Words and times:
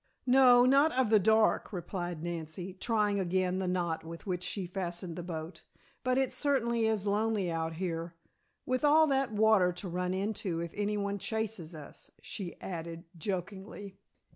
"No, 0.25 0.65
not 0.65 0.91
of 0.93 1.11
the 1.11 1.19
dark," 1.19 1.71
replied 1.71 2.23
Nancy, 2.23 2.73
trying 2.73 3.19
again 3.19 3.59
the 3.59 3.67
knot 3.67 4.03
with 4.03 4.25
which 4.25 4.41
she 4.43 4.65
fastened 4.65 5.15
the 5.15 5.21
boat. 5.21 5.61
"But 6.03 6.17
it 6.17 6.33
certainly 6.33 6.87
is 6.87 7.05
lonely 7.05 7.51
out 7.51 7.73
here, 7.73 8.15
with 8.65 8.83
all 8.83 9.05
that 9.05 9.31
water 9.31 9.71
to 9.73 9.87
run 9.87 10.15
into 10.15 10.59
if 10.59 10.71
anyone 10.73 11.19
chases 11.19 11.75
us," 11.75 12.09
she 12.19 12.59
added, 12.59 13.03
jokingly. 13.15 13.99